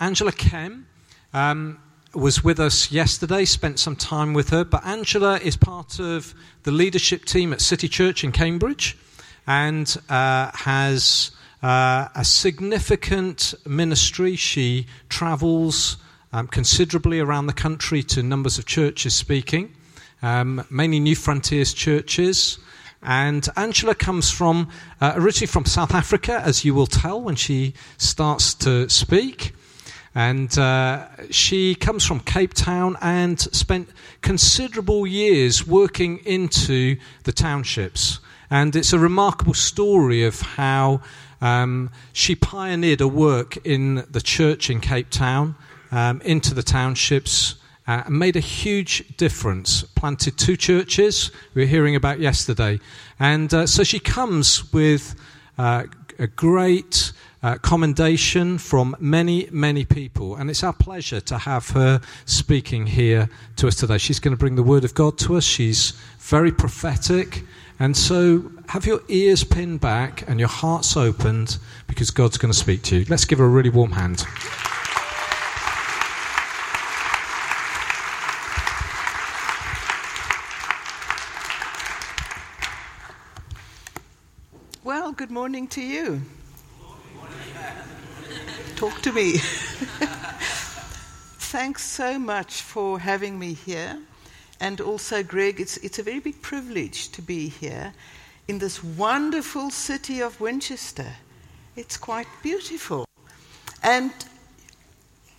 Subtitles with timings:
[0.00, 0.86] Angela Kem
[1.32, 1.78] um,
[2.14, 6.70] was with us yesterday, spent some time with her, but Angela is part of the
[6.70, 8.96] leadership team at City Church in Cambridge
[9.46, 11.32] and uh, has
[11.64, 14.36] uh, a significant ministry.
[14.36, 15.96] She travels
[16.32, 19.74] um, considerably around the country to numbers of churches speaking,
[20.22, 22.58] um, mainly Newfrontiers churches.
[23.02, 24.68] And Angela comes from,
[25.00, 29.54] uh, originally from South Africa, as you will tell when she starts to speak.
[30.14, 33.88] And uh, she comes from Cape Town and spent
[34.20, 38.20] considerable years working into the townships.
[38.50, 41.02] And it's a remarkable story of how
[41.40, 45.54] um, she pioneered a work in the church in Cape Town,
[45.92, 49.82] um, into the townships, uh, and made a huge difference.
[49.82, 52.80] Planted two churches we were hearing about yesterday.
[53.18, 55.14] And uh, so she comes with
[55.56, 55.84] uh,
[56.18, 60.36] a great uh, commendation from many, many people.
[60.36, 63.98] And it's our pleasure to have her speaking here to us today.
[63.98, 65.44] She's going to bring the Word of God to us.
[65.44, 67.44] She's very prophetic.
[67.80, 72.58] And so have your ears pinned back and your hearts opened because God's going to
[72.58, 73.06] speak to you.
[73.08, 74.24] Let's give her a really warm hand.
[84.82, 86.22] Well, good morning to you
[88.78, 89.32] talk to me.
[91.50, 93.98] Thanks so much for having me here.
[94.60, 97.92] And also, Greg, it's, it's a very big privilege to be here
[98.46, 101.12] in this wonderful city of Winchester.
[101.74, 103.04] It's quite beautiful.
[103.82, 104.12] And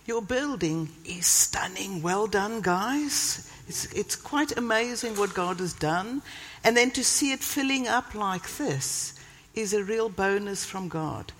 [0.04, 2.02] your building is stunning.
[2.02, 3.50] Well done, guys.
[3.68, 6.20] It's, it's quite amazing what God has done.
[6.62, 9.14] And then to see it filling up like this
[9.54, 11.32] is a real bonus from God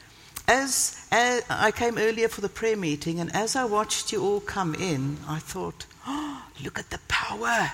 [0.49, 4.41] as, as, I came earlier for the prayer meeting, and as I watched you all
[4.41, 7.73] come in, I thought, oh, look at the power.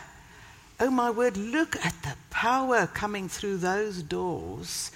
[0.78, 4.90] Oh my word, look at the power coming through those doors.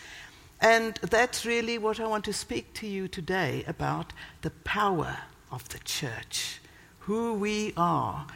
[0.61, 4.13] And that's really what I want to speak to you today about
[4.43, 5.17] the power
[5.51, 6.61] of the church,
[7.01, 8.27] who we are,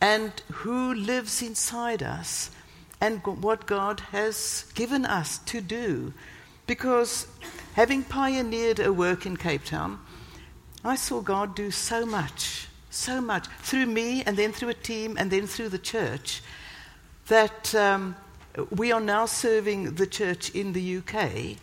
[0.00, 2.50] and who lives inside us,
[3.00, 6.12] and what God has given us to do.
[6.66, 7.26] Because
[7.74, 9.98] having pioneered a work in Cape Town,
[10.84, 15.16] I saw God do so much, so much, through me and then through a team
[15.18, 16.42] and then through the church,
[17.26, 18.16] that um,
[18.70, 21.56] we are now serving the church in the UK.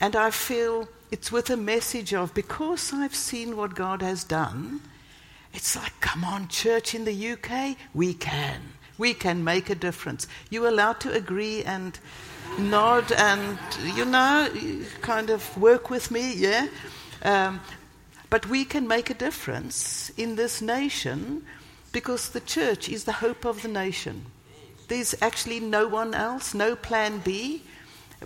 [0.00, 4.80] And I feel it's with a message of because I've seen what God has done,
[5.54, 8.60] it's like, come on, church in the UK, we can.
[8.98, 10.26] We can make a difference.
[10.50, 11.98] You're allowed to agree and
[12.58, 13.58] nod and,
[13.94, 14.48] you know,
[15.02, 16.68] kind of work with me, yeah?
[17.22, 17.60] Um,
[18.30, 21.44] but we can make a difference in this nation
[21.92, 24.26] because the church is the hope of the nation.
[24.88, 27.62] There's actually no one else, no plan B,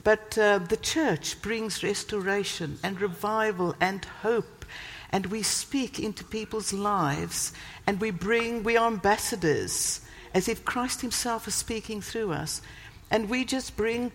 [0.04, 4.64] but uh, the church brings restoration and revival and hope.
[5.10, 7.52] And we speak into people's lives
[7.86, 10.00] and we bring, we are ambassadors
[10.34, 12.62] as if Christ Himself is speaking through us.
[13.10, 14.12] And we just bring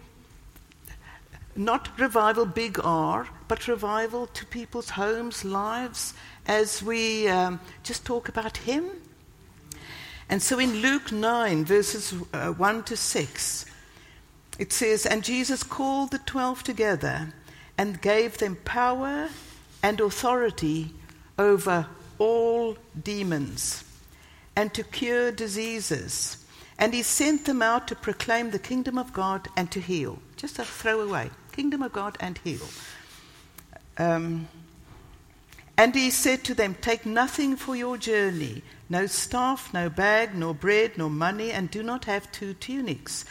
[1.55, 6.13] not revival big R, but revival to people's homes, lives,
[6.45, 8.85] as we um, just talk about Him.
[10.29, 13.65] And so in Luke 9, verses uh, 1 to 6,
[14.57, 17.33] it says, And Jesus called the twelve together
[17.77, 19.29] and gave them power
[19.83, 20.93] and authority
[21.37, 21.87] over
[22.17, 23.84] all demons
[24.55, 26.45] and to cure diseases.
[26.77, 30.19] And he sent them out to proclaim the kingdom of God and to heal.
[30.35, 32.67] Just a throwaway kingdom of God and heal.
[33.97, 34.49] Um,
[35.77, 40.53] and he said to them, Take nothing for your journey no staff, no bag, nor
[40.53, 43.25] bread, nor money, and do not have two tunics.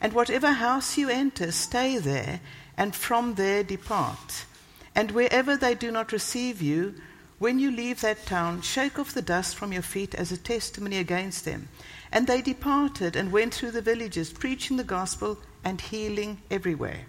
[0.00, 2.40] And whatever house you enter, stay there,
[2.78, 4.46] and from there depart.
[4.94, 6.94] And wherever they do not receive you,
[7.38, 10.98] when you leave that town, shake off the dust from your feet as a testimony
[10.98, 11.68] against them.
[12.12, 17.06] And they departed and went through the villages, preaching the gospel and healing everywhere.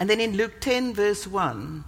[0.00, 1.84] And then in Luke 10, verse 1,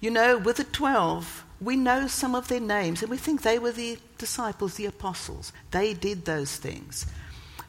[0.00, 3.58] you know, with the 12, we know some of their names and we think they
[3.58, 5.52] were the disciples, the apostles.
[5.70, 7.06] They did those things.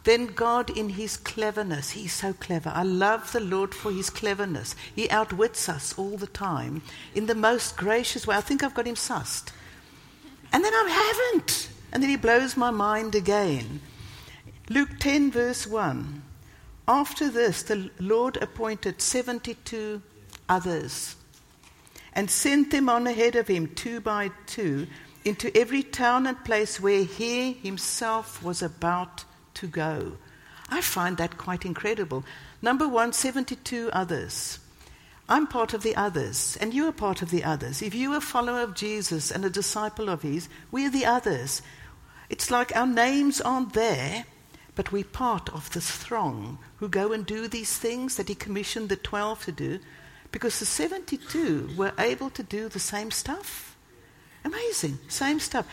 [0.06, 2.72] Then God, in His cleverness, He's so clever.
[2.74, 4.75] I love the Lord for His cleverness.
[4.96, 6.81] He outwits us all the time
[7.13, 8.36] in the most gracious way.
[8.36, 9.52] I think I've got Him sussed.
[10.54, 11.69] And then I haven't.
[11.92, 13.81] And then He blows my mind again.
[14.69, 16.22] Luke 10, verse 1.
[16.88, 20.02] After this, the Lord appointed 72
[20.48, 21.16] others
[22.13, 24.88] and sent them on ahead of him, two by two,
[25.25, 29.25] into every town and place where he himself was about
[29.56, 30.18] to go.
[30.69, 32.24] I find that quite incredible.
[32.62, 34.60] Number one, 72 others.
[35.28, 37.81] I'm part of the others, and you are part of the others.
[37.81, 41.06] If you are a follower of Jesus and a disciple of his, we are the
[41.06, 41.62] others.
[42.30, 44.25] It's like our names aren't there,
[44.75, 48.90] but we're part of this throng who go and do these things that he commissioned
[48.90, 49.80] the 12 to do,
[50.31, 53.75] because the 72 were able to do the same stuff.
[54.44, 55.66] Amazing, same stuff.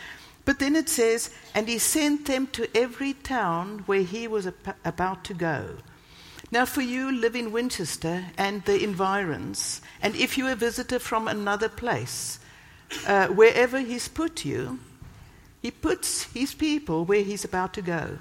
[0.45, 4.47] But then it says, and he sent them to every town where he was
[4.83, 5.77] about to go.
[6.51, 11.27] Now, for you live in Winchester and the environs, and if you're a visitor from
[11.27, 12.39] another place,
[13.07, 14.79] uh, wherever he's put you,
[15.61, 18.19] he puts his people where he's about to go.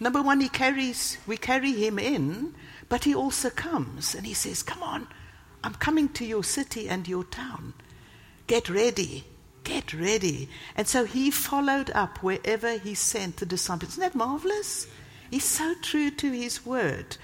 [0.00, 2.54] Number one, he carries, we carry him in,
[2.88, 5.06] but he also comes and he says, Come on,
[5.62, 7.74] I'm coming to your city and your town.
[8.46, 9.24] Get ready.
[9.64, 10.48] Get ready.
[10.76, 13.92] And so he followed up wherever he sent the disciples.
[13.92, 14.86] Isn't that marvelous?
[15.30, 17.16] He's so true to his word.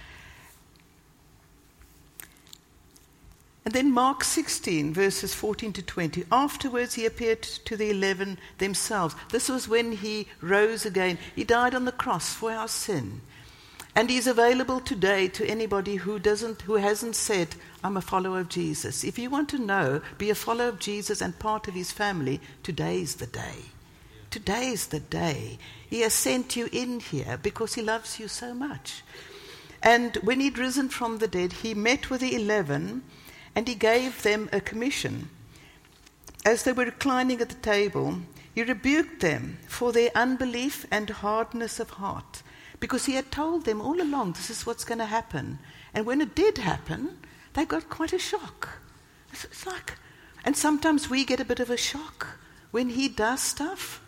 [3.64, 6.24] And then Mark 16, verses 14 to 20.
[6.30, 9.16] Afterwards, he appeared to the eleven themselves.
[9.30, 11.18] This was when he rose again.
[11.34, 13.22] He died on the cross for our sin.
[13.96, 18.50] And he's available today to anybody who, doesn't, who hasn't said, I'm a follower of
[18.50, 19.02] Jesus.
[19.04, 22.42] If you want to know, be a follower of Jesus and part of his family,
[22.62, 23.56] today's the day.
[24.30, 25.56] Today's the day.
[25.88, 29.02] He has sent you in here because he loves you so much.
[29.82, 33.02] And when he'd risen from the dead, he met with the eleven
[33.54, 35.30] and he gave them a commission.
[36.44, 38.18] As they were reclining at the table,
[38.54, 42.42] he rebuked them for their unbelief and hardness of heart,
[42.86, 45.58] because he had told them all along this is what's going to happen.
[45.92, 47.18] And when it did happen,
[47.54, 48.78] they got quite a shock.
[49.32, 49.94] It's, like,
[50.44, 52.38] and sometimes we get a bit of a shock
[52.70, 54.00] when he does stuff.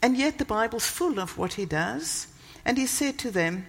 [0.00, 2.26] And yet the Bible's full of what he does.
[2.64, 3.66] And he said to them,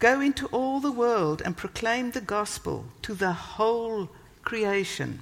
[0.00, 4.08] Go into all the world and proclaim the gospel to the whole
[4.42, 5.20] creation.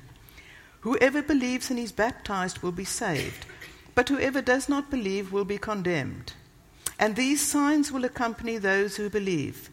[0.81, 3.45] Whoever believes and is baptized will be saved,
[3.95, 6.33] but whoever does not believe will be condemned.
[6.99, 9.71] And these signs will accompany those who believe.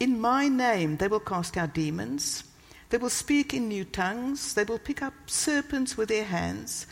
[0.00, 2.44] In my name they will cast out demons,
[2.90, 6.86] they will speak in new tongues, they will pick up serpents with their hands,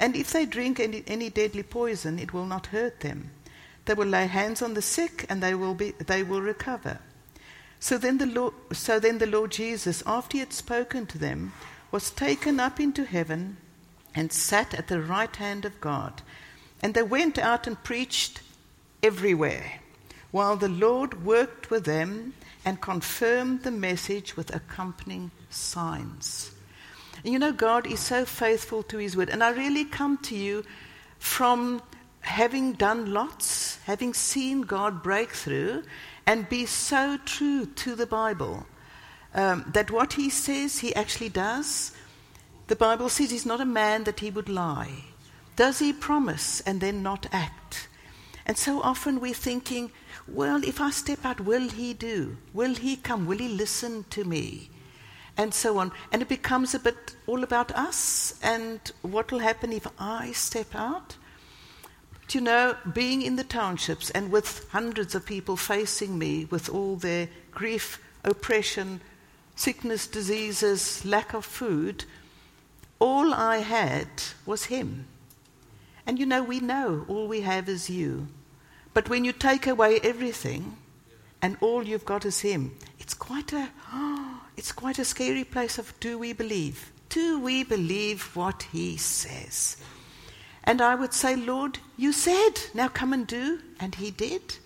[0.00, 3.30] and if they drink any, any deadly poison, it will not hurt them.
[3.84, 6.98] They will lay hands on the sick and they will, be, they will recover.
[7.80, 11.52] So then, the Lord, so then the Lord Jesus, after he had spoken to them,
[11.90, 13.58] was taken up into heaven
[14.14, 16.22] and sat at the right hand of God.
[16.82, 18.40] And they went out and preached
[19.02, 19.80] everywhere,
[20.30, 26.52] while the Lord worked with them and confirmed the message with accompanying signs.
[27.24, 29.28] And you know, God is so faithful to his word.
[29.28, 30.64] And I really come to you
[31.18, 31.82] from
[32.20, 35.82] having done lots, having seen God break through
[36.26, 38.66] and be so true to the Bible
[39.34, 41.92] um, that what he says he actually does.
[42.68, 45.04] The Bible says he's not a man that he would lie.
[45.56, 47.88] Does he promise and then not act?
[48.46, 49.92] And so often we're thinking,
[50.26, 52.36] well, if I step out, will he do?
[52.52, 53.26] Will he come?
[53.26, 54.70] Will he listen to me?
[55.36, 55.92] And so on.
[56.12, 60.74] And it becomes a bit all about us and what will happen if I step
[60.74, 61.16] out
[62.30, 66.68] But you know, being in the townships and with hundreds of people facing me with
[66.68, 69.00] all their grief, oppression,
[69.56, 72.04] sickness, diseases, lack of food,
[73.00, 74.06] all I had
[74.46, 75.06] was Him.
[76.10, 78.26] And you know, we know all we have is you.
[78.94, 80.76] But when you take away everything
[81.40, 83.68] and all you've got is Him, it's quite a,
[84.56, 86.90] it's quite a scary place of do we believe?
[87.10, 89.76] Do we believe what He says?
[90.64, 93.60] And I would say, Lord, you said, now come and do.
[93.78, 94.56] And he did.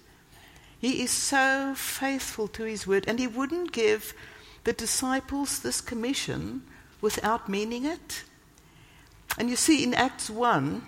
[0.81, 3.05] He is so faithful to his word.
[3.07, 4.15] And he wouldn't give
[4.65, 6.63] the disciples this commission
[7.03, 8.25] without meaning it.
[9.37, 10.81] And you see, in Acts 1,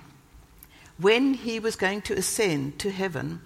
[0.98, 3.40] when he was going to ascend to heaven,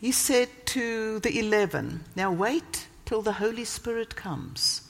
[0.00, 4.82] he said to the eleven, Now wait till the Holy Spirit comes.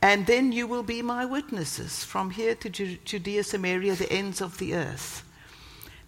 [0.00, 4.58] And then you will be my witnesses from here to Judea, Samaria, the ends of
[4.58, 5.24] the earth.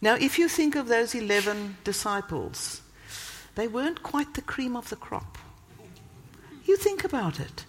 [0.00, 2.82] Now, if you think of those 11 disciples,
[3.54, 5.38] they weren't quite the cream of the crop.
[6.64, 7.64] You think about it.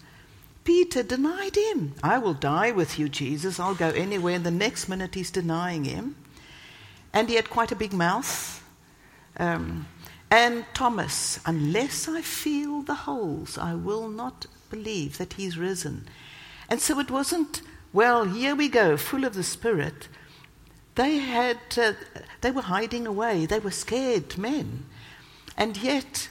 [0.63, 1.93] Peter denied him.
[2.01, 3.59] I will die with you, Jesus.
[3.59, 4.35] I'll go anywhere.
[4.35, 6.15] And the next minute he's denying him.
[7.15, 8.63] And he had quite a big mouth.
[9.38, 9.88] Um,
[10.29, 16.07] and Thomas, unless I feel the holes, I will not believe that he's risen.
[16.69, 17.62] And so it wasn't
[17.95, 20.10] well, here we go, full of the Spirit,
[20.95, 21.93] they, had, uh,
[22.41, 23.45] they were hiding away.
[23.45, 24.84] They were scared men.
[25.55, 26.27] And yet,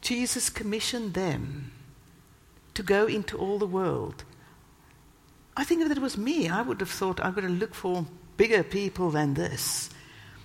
[0.00, 1.72] Jesus commissioned them
[2.74, 4.22] to go into all the world.
[5.56, 8.06] I think if it was me, I would have thought I'm going to look for
[8.36, 9.90] bigger people than this.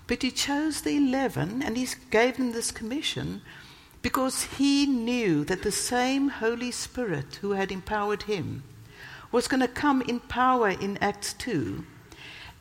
[0.07, 3.41] But he chose the 11 and he gave them this commission
[4.01, 8.63] because he knew that the same Holy Spirit who had empowered him
[9.31, 11.83] was going to come in power in Acts 2.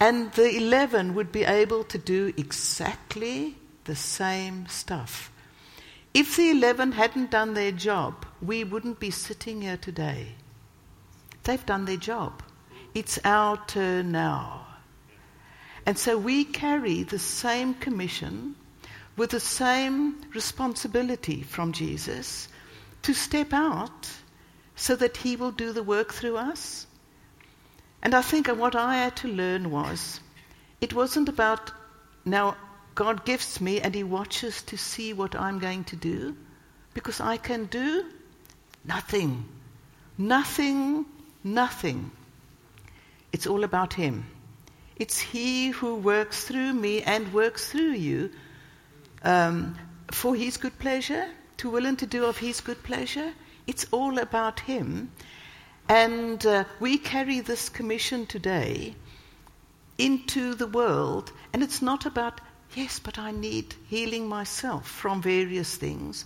[0.01, 5.31] And the 11 would be able to do exactly the same stuff.
[6.13, 10.35] If the 11 hadn't done their job, we wouldn't be sitting here today.
[11.45, 12.43] They've done their job.
[12.95, 14.66] It's our turn now.
[15.87, 18.57] And so we carry the same commission
[19.17, 22.49] with the same responsibility from Jesus
[23.03, 24.11] to step out
[24.75, 26.87] so that He will do the work through us.
[28.03, 30.21] And I think what I had to learn was
[30.81, 31.73] it wasn't about
[32.25, 32.57] now
[32.97, 36.37] God gifts me and He watches to see what I'm going to do
[36.95, 38.05] because I can do
[38.85, 39.45] nothing.
[40.19, 41.07] Nothing,
[41.45, 42.11] nothing.
[43.33, 44.27] It's all about Him.
[44.97, 48.31] It's He who works through me and works through you
[49.23, 49.77] um,
[50.11, 53.33] for His good pleasure, to will and to do of His good pleasure.
[53.67, 55.11] It's all about Him.
[55.89, 58.95] And uh, we carry this commission today
[59.99, 62.41] into the world, and it's not about,
[62.75, 66.25] yes, but I need healing myself from various things,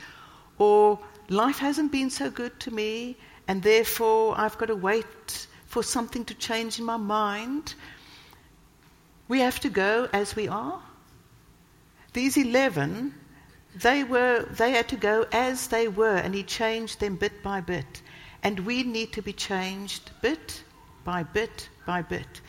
[0.58, 0.98] or
[1.28, 6.24] life hasn't been so good to me, and therefore I've got to wait for something
[6.24, 7.74] to change in my mind.
[9.30, 10.82] We have to go as we are.
[12.14, 13.14] These 11
[13.76, 17.60] they, were, they had to go as they were, and he changed them bit by
[17.60, 18.02] bit.
[18.42, 20.64] And we need to be changed bit
[21.04, 22.40] by bit by bit.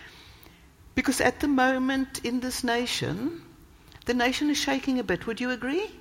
[0.96, 3.44] Because at the moment in this nation,
[4.08, 5.28] the nation is shaking a bit.
[5.28, 5.92] Would you agree?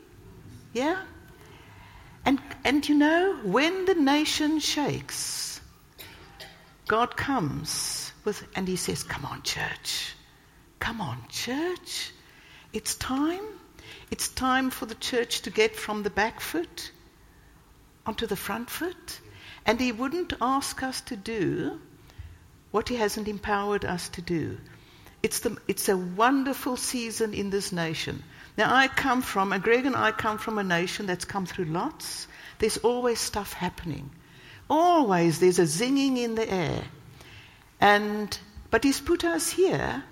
[0.72, 1.02] Yeah?
[2.24, 5.60] And, and you know, when the nation shakes,
[6.88, 10.14] God comes with, and he says, Come on, church.
[10.80, 12.10] Come on, church.
[12.72, 13.44] It's time.
[14.10, 16.90] It's time for the church to get from the back foot
[18.06, 19.20] onto the front foot.
[19.66, 21.78] And he wouldn't ask us to do
[22.70, 24.58] what he hasn't empowered us to do.
[25.22, 28.22] It's, the, it's a wonderful season in this nation.
[28.56, 31.66] Now, I come from, and Greg and I come from a nation that's come through
[31.66, 32.26] lots.
[32.58, 34.10] There's always stuff happening.
[34.68, 36.84] Always there's a zinging in the air.
[37.80, 38.36] And,
[38.70, 40.04] but he's put us here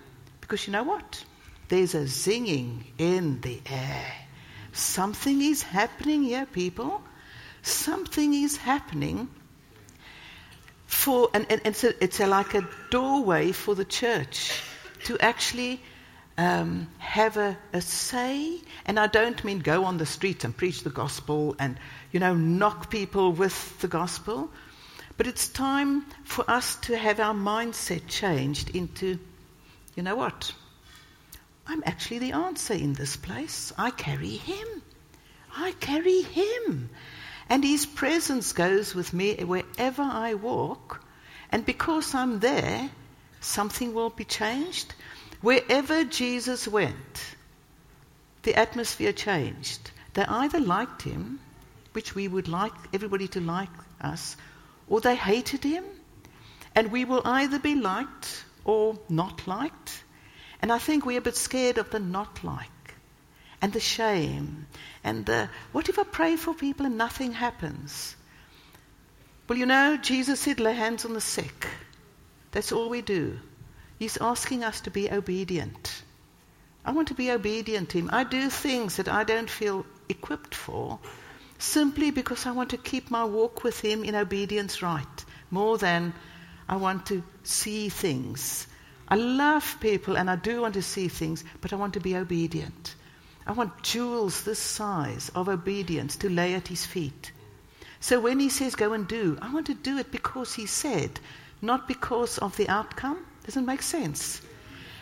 [0.48, 1.22] because you know what?
[1.68, 4.12] There's a zinging in the air.
[4.72, 7.02] Something is happening here, people.
[7.60, 9.28] Something is happening
[10.86, 14.62] for, and, and, and so it's a, like a doorway for the church
[15.04, 15.82] to actually
[16.38, 18.58] um, have a, a, say.
[18.86, 21.76] And I don't mean go on the street and preach the gospel and,
[22.10, 24.50] you know, knock people with the gospel.
[25.18, 29.18] But it's time for us to have our mindset changed into,
[29.98, 30.52] you know what?
[31.66, 33.72] I'm actually the answer in this place.
[33.76, 34.68] I carry Him.
[35.56, 36.88] I carry Him.
[37.50, 41.02] And His presence goes with me wherever I walk.
[41.50, 42.88] And because I'm there,
[43.40, 44.94] something will be changed.
[45.40, 47.34] Wherever Jesus went,
[48.44, 49.90] the atmosphere changed.
[50.14, 51.40] They either liked Him,
[51.90, 54.36] which we would like everybody to like us,
[54.88, 55.82] or they hated Him.
[56.76, 60.04] And we will either be liked or not liked.
[60.60, 62.94] And I think we're a bit scared of the not like
[63.62, 64.66] and the shame
[65.02, 68.14] and the what if I pray for people and nothing happens?
[69.48, 71.66] Well, you know, Jesus said, lay hands on the sick.
[72.50, 73.38] That's all we do.
[73.98, 76.02] He's asking us to be obedient.
[76.84, 78.10] I want to be obedient to Him.
[78.12, 80.98] I do things that I don't feel equipped for
[81.58, 86.12] simply because I want to keep my walk with Him in obedience right, more than
[86.68, 88.66] I want to see things
[89.10, 92.14] I love people and I do want to see things, but I want to be
[92.14, 92.94] obedient.
[93.46, 97.32] I want jewels this size of obedience to lay at his feet.
[98.00, 101.20] So when he says go and do, I want to do it because he said,
[101.62, 103.24] not because of the outcome.
[103.44, 104.42] Doesn't make sense.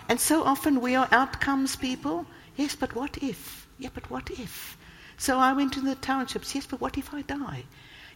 [0.08, 2.26] And so often we are outcomes people.
[2.54, 3.66] Yes, but what if?
[3.76, 4.78] Yeah, but what if?
[5.18, 6.54] So I went to the townships.
[6.54, 7.64] Yes, but what if I die?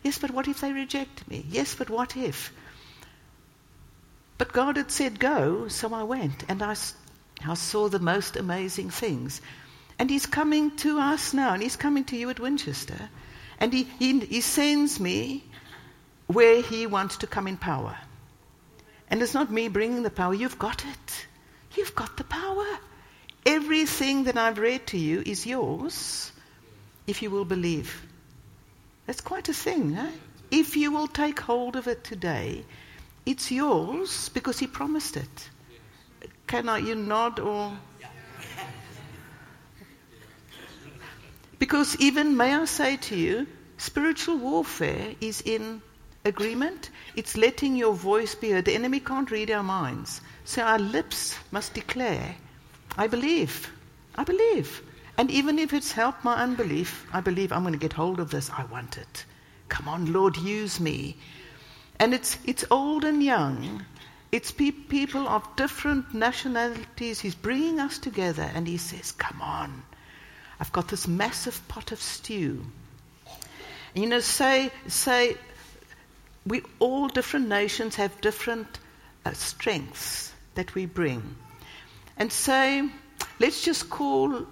[0.04, 1.44] Yes, but what if they reject me?
[1.48, 2.52] Yes, but what if?
[4.40, 6.74] But God had said, Go, so I went, and I,
[7.46, 9.42] I saw the most amazing things.
[9.98, 13.10] And He's coming to us now, and He's coming to you at Winchester.
[13.58, 15.44] And He, he, he sends me
[16.26, 17.94] where He wants to come in power.
[19.10, 21.26] And it's not me bringing the power, you've got it.
[21.76, 22.78] You've got the power.
[23.44, 26.32] Everything that I've read to you is yours
[27.06, 28.06] if you will believe.
[29.04, 30.12] That's quite a thing, eh?
[30.50, 32.64] If you will take hold of it today,
[33.26, 35.50] it's yours because he promised it.
[36.46, 37.76] Can I, you nod or?
[41.58, 43.46] Because even, may I say to you,
[43.76, 45.82] spiritual warfare is in
[46.24, 46.90] agreement.
[47.16, 48.64] It's letting your voice be heard.
[48.64, 50.22] The enemy can't read our minds.
[50.44, 52.34] So our lips must declare,
[52.96, 53.70] I believe.
[54.16, 54.82] I believe.
[55.18, 58.30] And even if it's helped my unbelief, I believe I'm going to get hold of
[58.30, 58.50] this.
[58.50, 59.24] I want it.
[59.68, 61.16] Come on, Lord, use me.
[62.00, 63.84] And it's, it's old and young.
[64.32, 67.20] It's pe- people of different nationalities.
[67.20, 69.82] He's bringing us together and he says, Come on.
[70.58, 72.64] I've got this massive pot of stew.
[73.94, 75.36] And, you know, say, say,
[76.46, 78.78] we all different nations have different
[79.26, 81.36] uh, strengths that we bring.
[82.16, 82.88] And say,
[83.40, 84.46] let's just call,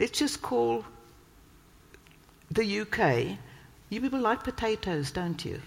[0.00, 0.84] let's just call
[2.50, 3.38] the UK.
[3.88, 5.60] You people like potatoes, don't you?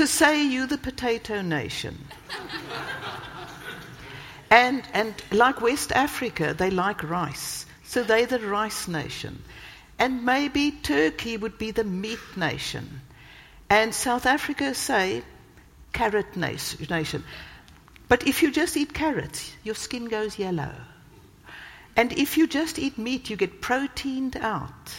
[0.00, 1.94] So say you the potato nation.
[4.50, 7.66] And, and like West Africa, they like rice.
[7.84, 9.42] So they're the rice nation.
[9.98, 13.02] And maybe Turkey would be the meat nation.
[13.68, 15.22] And South Africa, say,
[15.92, 17.22] carrot nation.
[18.08, 20.72] But if you just eat carrots, your skin goes yellow.
[21.94, 24.94] And if you just eat meat, you get proteined out.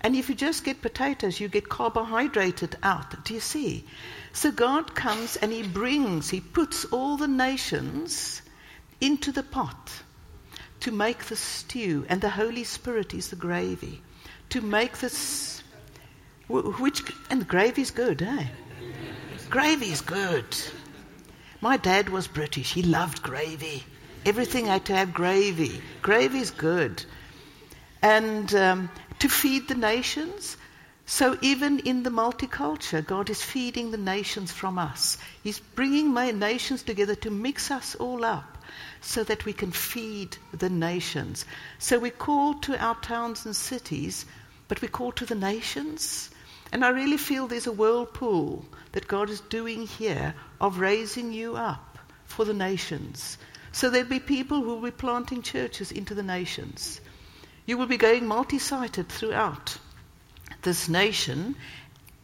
[0.00, 3.24] And if you just get potatoes, you get carbohydrated out.
[3.24, 3.84] Do you see?
[4.32, 8.42] So God comes and He brings, He puts all the nations
[9.00, 9.90] into the pot
[10.80, 14.00] to make the stew, and the Holy Spirit is the gravy.
[14.50, 15.62] To make this,
[16.48, 18.46] which, and the gravy's good, eh?
[19.50, 20.46] Gravy's good.
[21.60, 22.72] My dad was British.
[22.72, 23.84] He loved gravy.
[24.24, 25.82] Everything had to have gravy.
[26.00, 27.04] Gravy's good.
[28.00, 30.56] And um, to feed the nations.
[31.06, 35.18] So even in the multicultural, God is feeding the nations from us.
[35.42, 38.58] He's bringing nations together to mix us all up
[39.00, 41.44] so that we can feed the nations.
[41.78, 44.26] So we call to our towns and cities,
[44.68, 46.30] but we call to the nations.
[46.72, 51.56] And I really feel there's a whirlpool that God is doing here of raising you
[51.56, 53.36] up for the nations.
[53.72, 57.00] So there'll be people who will be planting churches into the nations.
[57.66, 59.76] You will be going multi sited throughout
[60.62, 61.56] this nation,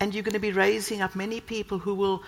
[0.00, 2.22] and you're going to be raising up many people who will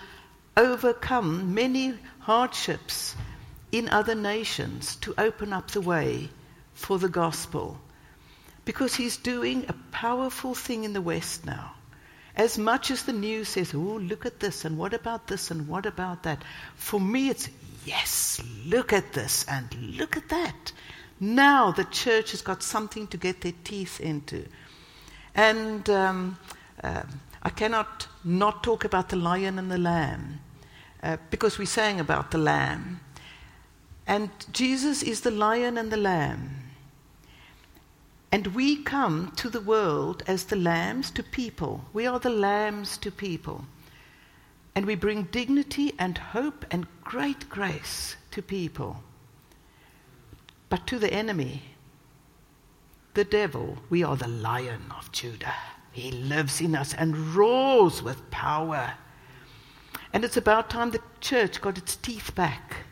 [0.57, 3.15] overcome many hardships
[3.71, 6.29] in other nations to open up the way
[6.73, 7.79] for the gospel.
[8.65, 11.73] Because he's doing a powerful thing in the West now.
[12.35, 15.67] As much as the news says, oh, look at this, and what about this, and
[15.67, 16.43] what about that?
[16.75, 17.49] For me, it's
[17.85, 20.71] yes, look at this, and look at that.
[21.19, 24.45] Now the church has got something to get their teeth into.
[25.35, 26.37] And um,
[26.83, 27.03] uh,
[27.43, 30.39] I cannot not talk about the lion and the lamb,
[31.03, 32.99] uh, because we sang about the lamb.
[34.07, 36.69] And Jesus is the lion and the lamb.
[38.31, 41.85] And we come to the world as the lambs to people.
[41.93, 43.65] We are the lambs to people.
[44.75, 49.03] And we bring dignity and hope and great grace to people.
[50.69, 51.63] But to the enemy,
[53.15, 55.55] the devil, we are the lion of Judah.
[55.91, 58.93] He lives in us and roars with power.
[60.13, 62.85] And it's about time the church got its teeth back.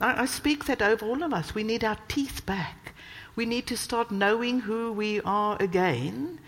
[0.00, 1.54] I, I speak that over all of us.
[1.54, 2.92] We need our teeth back.
[3.36, 6.40] We need to start knowing who we are again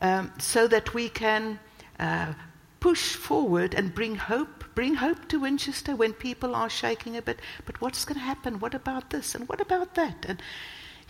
[0.00, 1.58] um, so that we can
[1.98, 2.32] uh,
[2.80, 4.64] push forward and bring hope.
[4.74, 7.40] Bring hope to Winchester when people are shaking a bit.
[7.66, 8.60] But what's going to happen?
[8.60, 9.34] What about this?
[9.34, 10.24] And what about that?
[10.26, 10.42] And,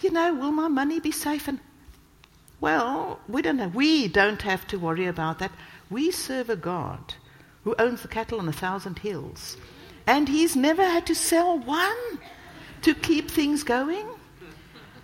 [0.00, 1.46] you know, will my money be safe?
[1.46, 1.60] And,
[2.60, 3.68] well, we don't know.
[3.68, 5.52] We don't have to worry about that.
[5.88, 7.14] We serve a God
[7.64, 9.56] who owns the cattle on a thousand hills.
[10.06, 12.18] And he's never had to sell one
[12.82, 14.06] to keep things going.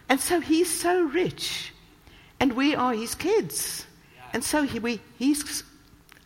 [0.09, 1.73] And so he's so rich.
[2.41, 3.87] And we are his kids.
[4.33, 5.63] And so he, we, he's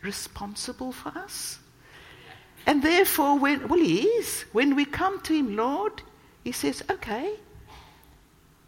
[0.01, 1.59] responsible for us.
[2.65, 4.45] And therefore, when, well, he is.
[4.51, 6.01] When we come to him, Lord,
[6.43, 7.35] he says, okay,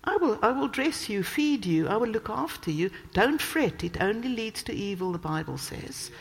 [0.04, 2.90] I will, I will dress you, feed you, I will look after you.
[3.14, 6.12] Don't fret, it only leads to evil, the Bible says.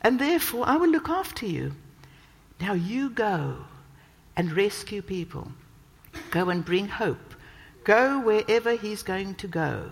[0.00, 1.74] And therefore, I will look after you.
[2.60, 3.56] Now you go
[4.36, 5.52] and rescue people.
[6.30, 7.32] Go and bring hope
[7.84, 9.90] Go wherever He's going to go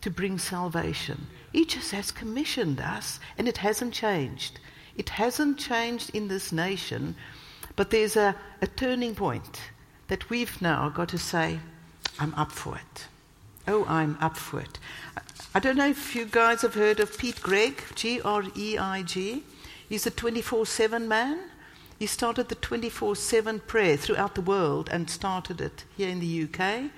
[0.00, 1.26] to bring salvation.
[1.54, 4.58] He just has commissioned us, and it hasn't changed.
[4.96, 7.14] It hasn't changed in this nation,
[7.76, 9.60] but there's a, a turning point
[10.08, 11.60] that we've now got to say,
[12.18, 13.06] I'm up for it.
[13.68, 14.80] Oh, I'm up for it.
[15.54, 19.02] I don't know if you guys have heard of Pete Greig, G R E I
[19.02, 19.44] G.
[19.88, 21.38] He's a 24 7 man.
[22.00, 26.48] He started the 24 7 prayer throughout the world and started it here in the
[26.48, 26.90] UK.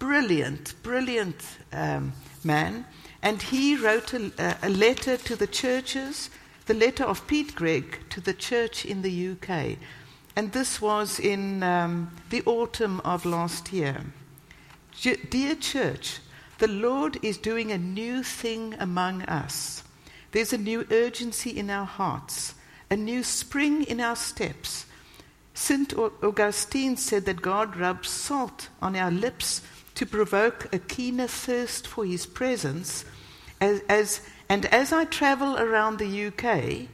[0.00, 1.40] Brilliant, brilliant
[1.72, 2.84] um, man.
[3.26, 4.30] And he wrote a,
[4.62, 6.30] a, letter to the churches,
[6.66, 9.78] the letter of Pete Greig to the church in the UK.
[10.36, 14.04] And this was in um, the autumn of last year.
[15.02, 16.20] Dear church,
[16.58, 19.82] the Lord is doing a new thing among us.
[20.30, 22.54] There's a new urgency in our hearts,
[22.92, 24.86] a new spring in our steps.
[25.52, 25.92] St.
[25.98, 29.62] Augustine said that God rubs salt on our lips
[29.96, 33.04] to provoke a keener thirst for his presence.
[33.60, 36.88] As, as, and as I travel around the UK,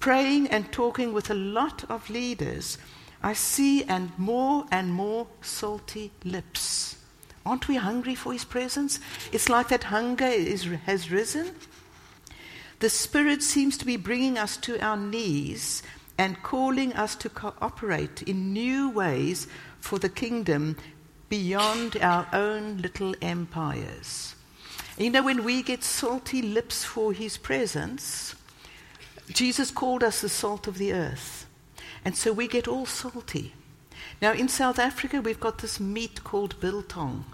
[0.00, 2.78] praying and talking with a lot of leaders,
[3.22, 6.96] I see and more and more salty lips.
[7.44, 9.00] Aren't we hungry for his presence?
[9.32, 11.54] It's like that hunger is, has risen.
[12.80, 15.82] The Spirit seems to be bringing us to our knees
[16.16, 19.46] and calling us to cooperate in new ways
[19.80, 20.76] for the kingdom
[21.28, 24.34] beyond our own little empires.
[24.98, 28.34] You know, when we get salty lips for his presence,
[29.28, 31.46] Jesus called us the salt of the earth.
[32.04, 33.54] And so we get all salty.
[34.20, 37.24] Now, in South Africa, we've got this meat called biltong.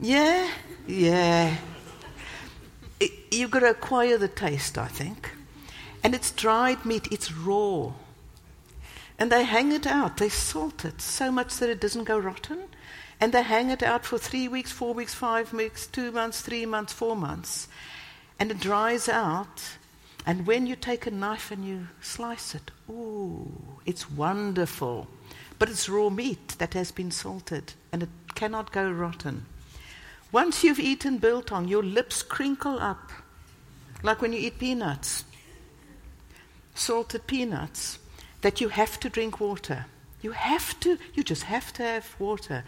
[0.00, 0.48] Yeah?
[0.86, 1.56] Yeah.
[3.00, 5.32] It, you've got to acquire the taste, I think.
[6.04, 7.92] And it's dried meat, it's raw.
[9.18, 12.64] And they hang it out, they salt it so much that it doesn't go rotten.
[13.20, 16.66] And they hang it out for three weeks, four weeks, five weeks, two months, three
[16.66, 17.68] months, four months.
[18.38, 19.62] And it dries out.
[20.26, 23.50] And when you take a knife and you slice it, ooh,
[23.86, 25.06] it's wonderful.
[25.58, 29.46] But it's raw meat that has been salted and it cannot go rotten.
[30.32, 33.12] Once you've eaten biltong, your lips crinkle up
[34.04, 35.24] like when you eat peanuts,
[36.74, 37.98] salted peanuts,
[38.42, 39.86] that you have to drink water.
[40.20, 42.64] You have to, you just have to have water.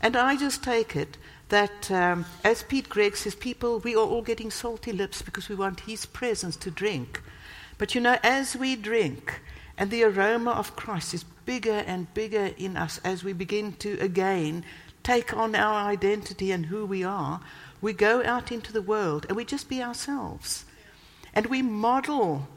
[0.00, 1.16] And I just take it
[1.48, 5.54] that, um, as Pete Greig says, people, we are all getting salty lips because we
[5.54, 7.22] want his presence to drink.
[7.78, 9.40] But you know, as we drink,
[9.78, 13.98] and the aroma of Christ is bigger and bigger in us as we begin to
[14.00, 14.64] again
[15.02, 17.40] take on our identity and who we are,
[17.80, 20.64] we go out into the world and we just be ourselves.
[21.34, 22.48] And we model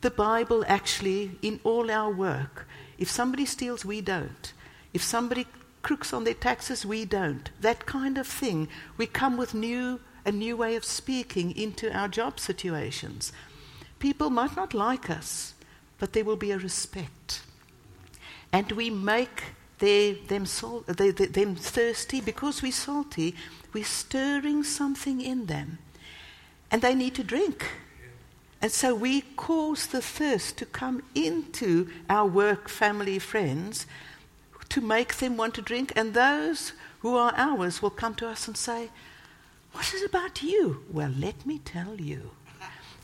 [0.00, 2.66] the Bible actually in all our work.
[2.96, 4.52] If somebody steals, we don't.
[4.94, 5.46] If somebody
[5.82, 7.50] crooks on their taxes, we don't.
[7.60, 8.68] That kind of thing.
[8.96, 13.32] We come with new, a new way of speaking into our job situations.
[13.98, 15.54] People might not like us,
[15.98, 17.42] but there will be a respect.
[18.52, 19.44] And we make
[19.78, 23.34] they, them, salt, they, they, them thirsty, because we're salty,
[23.72, 25.78] we're stirring something in them.
[26.70, 27.66] And they need to drink.
[28.60, 33.86] And so we cause the thirst to come into our work, family, friends,
[34.72, 35.92] to make them want to drink.
[35.94, 38.88] And those who are ours will come to us and say,
[39.72, 40.82] What is about you?
[40.90, 42.30] Well, let me tell you.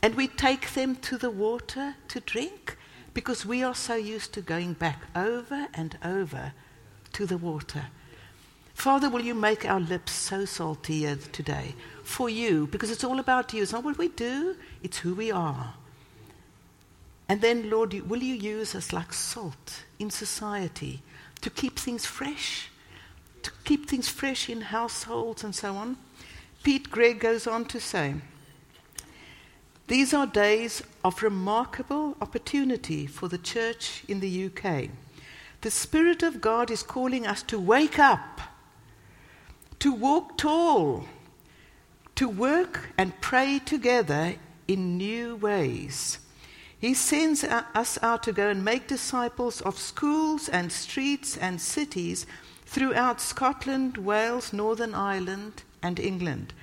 [0.01, 2.75] And we take them to the water to drink
[3.13, 6.53] because we are so used to going back over and over
[7.13, 7.87] to the water.
[8.73, 12.65] Father, will you make our lips so salty today for you?
[12.65, 13.61] Because it's all about you.
[13.61, 15.75] It's not what we do, it's who we are.
[17.27, 21.03] And then, Lord, will you use us like salt in society
[21.41, 22.69] to keep things fresh,
[23.43, 25.97] to keep things fresh in households and so on?
[26.63, 28.15] Pete Greig goes on to say,
[29.87, 34.89] These are days of remarkable opportunity for the church in the UK.
[35.61, 38.41] The Spirit of God is calling us to wake up,
[39.79, 41.05] to walk tall,
[42.15, 44.35] to work and pray together
[44.67, 46.19] in new ways.
[46.79, 52.25] He sends us out to go and make disciples of schools and streets and cities
[52.65, 56.53] throughout Scotland, Wales, Northern Ireland, and England.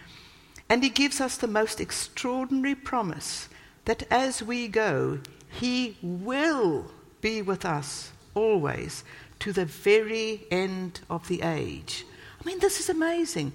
[0.69, 3.49] And He gives us the most extraordinary promise
[3.85, 9.05] that as we go, He will be with us always,
[9.41, 12.07] to the very end of the age.
[12.41, 13.53] I mean, this is amazing.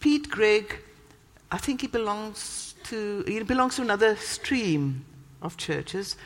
[0.00, 0.78] Pete Greig,
[1.50, 5.04] I think he belongs to, he belongs to another stream
[5.46, 6.16] of churches,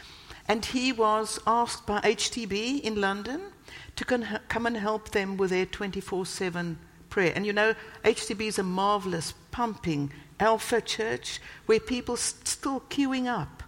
[0.48, 3.40] and he was asked by HTB in London
[3.94, 6.78] to come and help them with their 24 7
[7.08, 7.32] prayer.
[7.36, 13.26] And you know, HTB is a marvelous, pumping, alpha church where people st- still queuing
[13.26, 13.62] up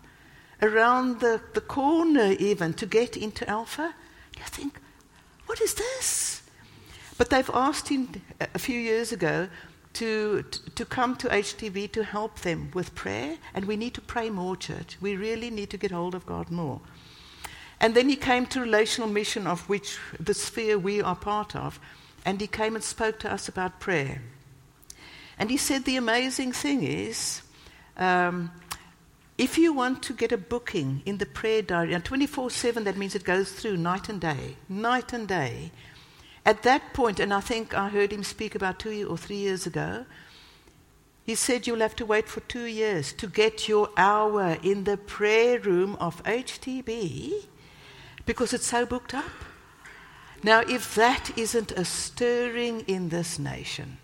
[0.62, 3.94] around the, the corner even to get into Alpha.
[4.36, 4.80] You think,
[5.46, 6.42] what is this?
[7.18, 8.08] But they've asked him
[8.40, 9.48] a few years ago
[9.94, 10.42] to,
[10.74, 14.56] to come to HTB to help them with prayer, and we need to pray more,
[14.56, 14.96] church.
[15.00, 16.80] We really need to get hold of God more.
[17.80, 21.80] And then he came to Relational Mission, of which the sphere we are part of,
[22.24, 24.22] and he came and spoke to us about prayer.
[25.38, 27.42] And he said the amazing thing is
[27.96, 28.52] um,
[29.38, 32.96] if you want to get a booking in the prayer diary, and 24 7, that
[32.96, 35.72] means it goes through night and day, night and day.
[36.44, 39.66] At that point, and I think I heard him speak about two or three years
[39.66, 40.06] ago,
[41.24, 44.96] he said you'll have to wait for two years to get your hour in the
[44.96, 47.46] prayer room of HTB
[48.26, 49.30] because it's so booked up.
[50.42, 53.98] Now, if that isn't a stirring in this nation,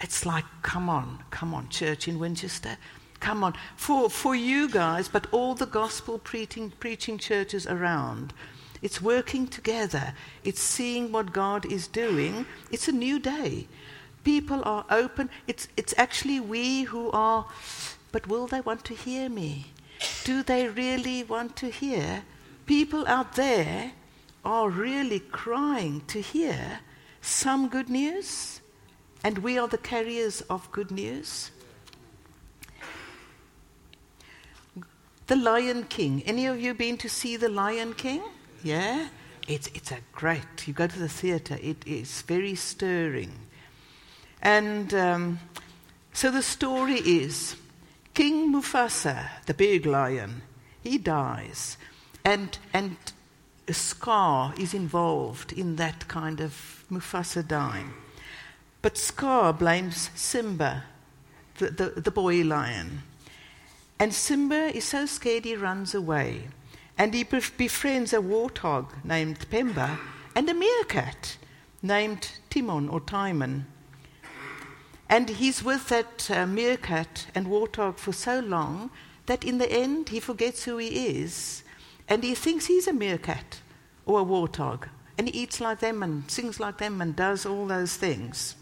[0.00, 2.76] it's like, come on, come on, church in Winchester.
[3.20, 3.54] Come on.
[3.76, 8.32] For, for you guys, but all the gospel preaching, preaching churches around,
[8.82, 10.14] it's working together.
[10.44, 12.46] It's seeing what God is doing.
[12.70, 13.66] It's a new day.
[14.24, 15.30] People are open.
[15.46, 17.46] It's, it's actually we who are,
[18.12, 19.66] but will they want to hear me?
[20.24, 22.24] Do they really want to hear?
[22.66, 23.92] People out there
[24.44, 26.80] are really crying to hear
[27.20, 28.60] some good news,
[29.22, 31.50] and we are the carriers of good news.
[35.26, 36.22] The Lion King.
[36.24, 38.22] Any of you been to see The Lion King?
[38.62, 39.08] Yeah?
[39.48, 43.32] It's, it's a great, you go to the theater, it is very stirring.
[44.42, 45.40] And um,
[46.12, 47.56] so the story is
[48.14, 50.42] King Mufasa, the big lion,
[50.82, 51.76] he dies.
[52.24, 52.96] And, and
[53.70, 57.92] Scar is involved in that kind of Mufasa dying.
[58.82, 60.84] But Scar blames Simba,
[61.58, 63.02] the, the, the boy lion.
[63.98, 66.48] And Simba is so scared he runs away.
[67.00, 69.98] And he befriends a warthog named Pumbaa
[70.36, 71.38] and a meerkat
[71.80, 73.64] named Timon or Timon.
[75.08, 78.90] And he's with that uh, meerkat and warthog for so long
[79.24, 81.62] that in the end he forgets who he is
[82.06, 83.60] and he thinks he's a meerkat
[84.04, 84.86] or a warthog.
[85.16, 88.56] And he eats like them and sings like them and does all those things.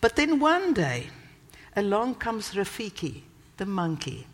[0.00, 1.10] But then one day,
[1.76, 3.22] along comes Rafiki,
[3.58, 4.26] the monkey.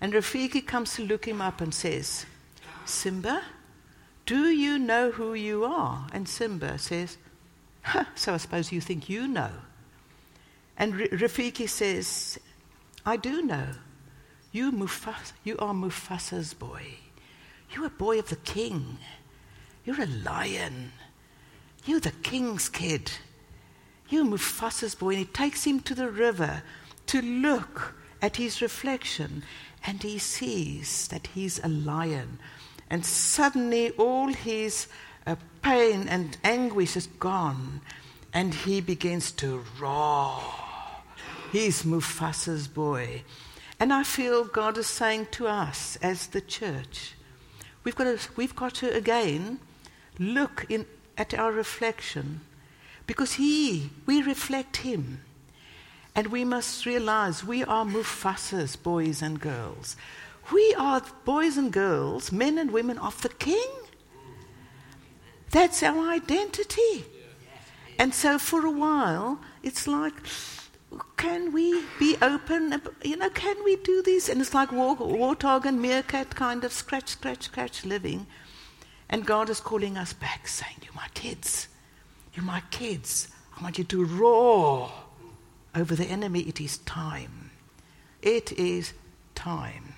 [0.00, 2.26] And Rafiki comes to look him up and says,
[2.84, 3.42] Simba,
[4.26, 6.06] do you know who you are?
[6.12, 7.18] And Simba says,
[7.82, 9.50] huh, So I suppose you think you know.
[10.76, 12.38] And R- Rafiki says,
[13.04, 13.66] I do know.
[14.52, 16.82] You, Mufasa, you are Mufasa's boy.
[17.72, 18.98] You're a boy of the king.
[19.84, 20.92] You're a lion.
[21.84, 23.12] You're the king's kid.
[24.08, 25.10] You're Mufasa's boy.
[25.10, 26.62] And he takes him to the river
[27.06, 29.42] to look at his reflection,
[29.86, 32.38] and he sees that he's a lion.
[32.88, 34.86] And suddenly all his
[35.26, 37.80] uh, pain and anguish is gone,
[38.32, 40.40] and he begins to roar.
[41.52, 43.22] He's Mufasa's boy.
[43.78, 47.14] And I feel God is saying to us as the church,
[47.82, 49.58] we've got to, we've got to again
[50.18, 52.40] look in, at our reflection
[53.06, 55.22] because He, we reflect Him.
[56.14, 59.96] And we must realize we are Mufasa's boys and girls.
[60.52, 63.70] We are boys and girls, men and women of the King.
[65.50, 67.04] That's our identity.
[67.98, 70.14] And so for a while, it's like,
[71.16, 72.80] can we be open?
[73.04, 74.28] You know, can we do this?
[74.28, 78.26] And it's like warthog and meerkat kind of scratch, scratch, scratch living.
[79.08, 81.68] And God is calling us back, saying, You're my kids.
[82.34, 83.28] You're my kids.
[83.56, 84.90] I want you to roar
[85.74, 87.50] over the enemy, it is time.
[88.22, 88.92] It is
[89.34, 89.94] time.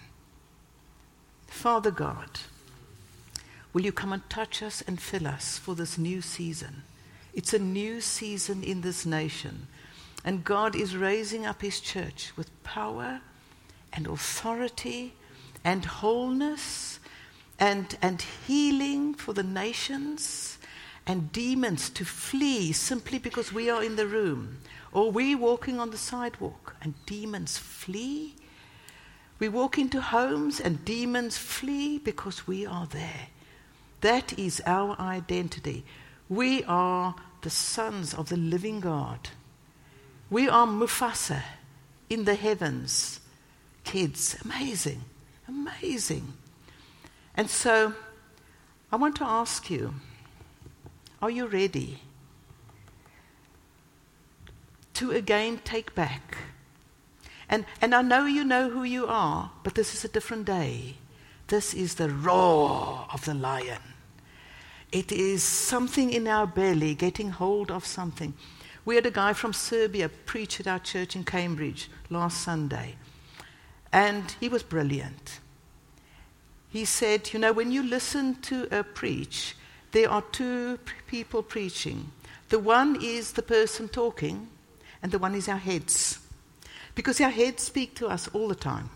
[1.46, 2.40] Father God,
[3.72, 6.82] will you come and touch us and fill us for this new season?
[7.34, 9.66] It's a new season in this nation.
[10.24, 13.20] And God is raising up his church with power
[13.92, 15.14] and authority
[15.64, 17.00] and wholeness
[17.58, 20.58] and, and healing for the nations
[21.06, 24.58] and demons to flee simply because we are in the room
[24.92, 28.34] or we walking on the sidewalk and demons flee.
[29.38, 33.28] We walk into homes and demons flee because we are there.
[34.02, 35.84] That is our identity.
[36.28, 39.30] We are the sons of the living God.
[40.30, 41.42] We are Mufasa
[42.08, 43.20] in the heavens.
[43.84, 45.02] Kids, amazing,
[45.48, 46.34] amazing.
[47.36, 47.94] And so
[48.92, 49.94] I want to ask you
[51.22, 52.00] are you ready?
[55.02, 56.36] to again take back
[57.48, 60.96] And, and I know you know who you are, but this is a different day.
[61.48, 63.82] This is the roar of the lion.
[64.90, 68.32] It is something in our belly getting hold of something.
[68.86, 72.96] We had a guy from Serbia preach at our church in Cambridge last Sunday,
[73.92, 75.40] and he was brilliant.
[76.70, 79.56] He said, You know, when you listen to a preach,
[79.92, 82.10] there are two people preaching.
[82.48, 84.48] The one is the person talking,
[85.02, 86.18] and the one is our heads.
[86.94, 88.90] Because our heads speak to us all the time.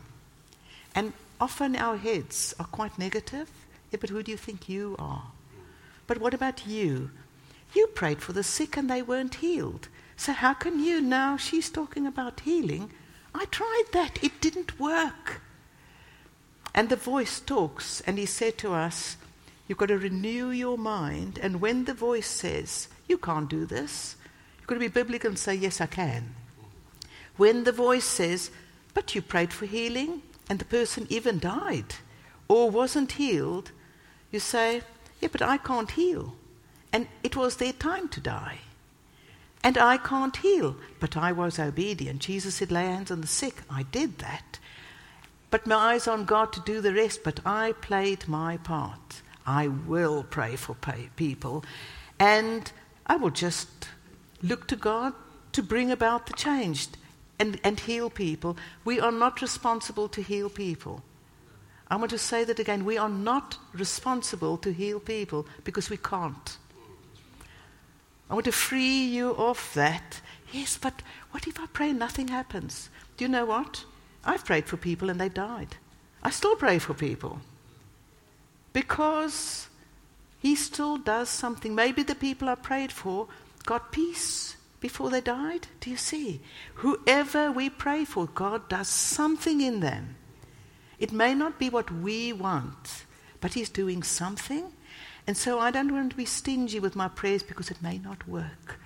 [0.94, 3.48] And often our heads are quite negative.
[3.90, 5.24] Yeah, but who do you think you are?
[6.06, 7.10] But what about you?
[7.74, 9.88] You prayed for the sick and they weren't healed.
[10.16, 11.36] So how can you now?
[11.36, 12.90] She's talking about healing.
[13.34, 15.42] I tried that, it didn't work.
[16.74, 19.16] And the voice talks, and he said to us,
[19.66, 21.38] You've got to renew your mind.
[21.42, 24.16] And when the voice says, You can't do this,
[24.58, 26.34] you've got to be biblical and say, Yes, I can.
[27.36, 28.50] When the voice says,
[28.94, 31.96] But you prayed for healing, and the person even died
[32.48, 33.72] or wasn't healed,
[34.30, 34.82] you say,
[35.20, 36.34] Yeah, but I can't heal.
[36.92, 38.60] And it was their time to die.
[39.62, 40.76] And I can't heal.
[41.00, 42.22] But I was obedient.
[42.22, 43.62] Jesus said, Lay hands on the sick.
[43.68, 44.60] I did that.
[45.50, 47.24] But my eyes on God to do the rest.
[47.24, 49.22] But I played my part.
[49.46, 50.76] I will pray for
[51.14, 51.64] people.
[52.18, 52.70] And
[53.06, 53.68] I will just
[54.42, 55.12] look to God
[55.52, 56.88] to bring about the change
[57.38, 58.56] and, and heal people.
[58.84, 61.02] We are not responsible to heal people.
[61.88, 62.84] I want to say that again.
[62.84, 66.56] We are not responsible to heal people because we can't.
[68.28, 70.20] I want to free you of that.
[70.50, 72.90] Yes, but what if I pray and nothing happens?
[73.16, 73.84] Do you know what?
[74.24, 75.76] I've prayed for people and they died.
[76.24, 77.40] I still pray for people
[78.76, 79.68] because
[80.38, 81.74] He still does something.
[81.74, 83.26] Maybe the people I prayed for
[83.64, 85.66] got peace before they died.
[85.80, 86.42] Do you see?
[86.74, 90.16] Whoever we pray for, God does something in them.
[90.98, 93.06] It may not be what we want,
[93.40, 94.64] but He's doing something.
[95.26, 98.28] And so I don't want to be stingy with my prayers because it may not
[98.28, 98.78] work.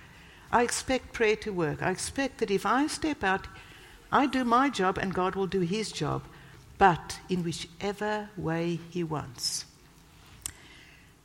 [0.53, 1.83] I expect prayer to work.
[1.83, 3.45] I expect that if I step out,
[4.09, 6.23] I do my job and God will do His job,
[6.77, 9.65] but in whichever way He wants.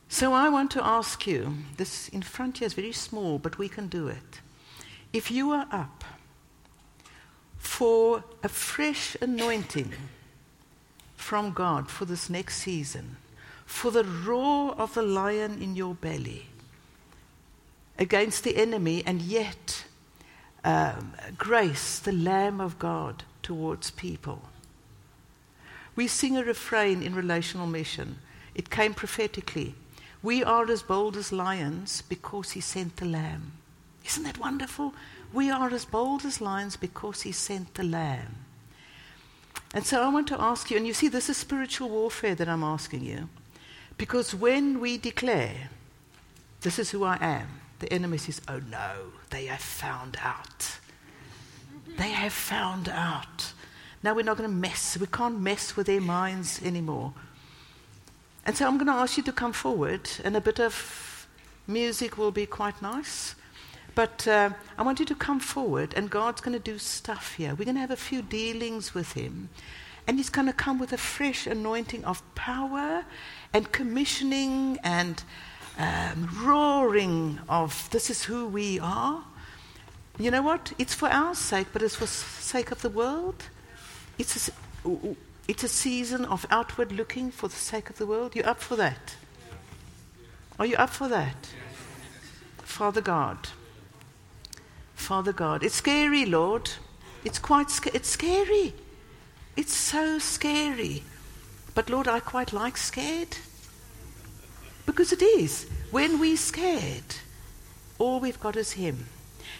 [0.09, 3.67] So I want to ask you this in front here is very small, but we
[3.67, 4.41] can do it.
[5.13, 6.03] If you are up
[7.57, 9.93] for a fresh anointing
[11.15, 13.17] from God for this next season,
[13.65, 16.47] for the roar of the lion in your belly
[17.99, 19.85] against the enemy, and yet
[20.63, 24.41] um, grace, the Lamb of God, towards people.
[25.95, 28.19] We sing a refrain in relational mission.
[28.53, 29.75] It came prophetically.
[30.23, 33.53] We are as bold as lions because he sent the Lamb.
[34.05, 34.93] Isn't that wonderful?
[35.33, 38.35] We are as bold as lions because he sent the Lamb.
[39.73, 42.47] And so I want to ask you, and you see, this is spiritual warfare that
[42.47, 43.29] I'm asking you.
[43.97, 45.69] Because when we declare,
[46.61, 47.47] this is who I am,
[47.79, 50.79] the enemy says, oh no, they have found out.
[51.97, 53.53] They have found out.
[54.03, 54.97] Now we're not going to mess.
[54.97, 57.13] We can't mess with their minds anymore.
[58.47, 61.27] And so I'm going to ask you to come forward, and a bit of
[61.67, 63.35] music will be quite nice.
[63.93, 67.49] But uh, I want you to come forward, and God's going to do stuff here.
[67.49, 69.49] We're going to have a few dealings with Him.
[70.07, 73.03] And He's going to come with a fresh anointing of power
[73.51, 75.21] and commissioning and
[75.77, 79.25] um, roaring of this is who we are.
[80.17, 80.71] You know what?
[80.77, 83.43] It's for our sake, but it's for sake of the world.
[84.17, 84.51] It's a,
[85.47, 88.35] it's a season of outward looking for the sake of the world.
[88.35, 89.15] You up for that?
[90.59, 91.49] Are you up for that?
[92.57, 93.49] Father God.
[94.95, 95.63] Father God.
[95.63, 96.69] It's scary, Lord.
[97.23, 98.73] It's quite sc- it's scary.
[99.55, 101.03] It's so scary.
[101.73, 103.37] But Lord, I quite like scared.
[104.85, 105.67] Because it is.
[105.91, 107.15] When we're scared,
[107.99, 109.05] all we've got is Him.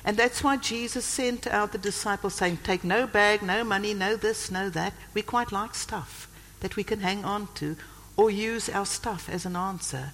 [0.08, 4.16] And that's why Jesus sent out the disciples saying, Take no bag, no money, no
[4.16, 4.94] this, no that.
[5.14, 6.30] We quite like stuff
[6.62, 7.76] that we can hang on to
[8.16, 10.14] or use our stuff as an answer.